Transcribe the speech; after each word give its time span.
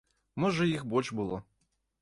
Можа 0.43 0.67
іх 0.69 0.81
больш 0.95 1.15
было. 1.23 1.37